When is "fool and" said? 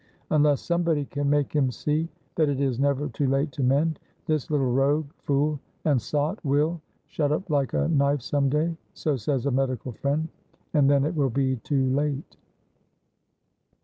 5.19-6.01